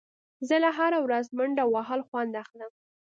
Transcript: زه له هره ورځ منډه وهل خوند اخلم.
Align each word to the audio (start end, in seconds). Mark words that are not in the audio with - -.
زه 0.47 0.55
له 0.63 0.69
هره 0.77 0.99
ورځ 1.05 1.25
منډه 1.37 1.63
وهل 1.73 2.01
خوند 2.07 2.33
اخلم. 2.43 2.71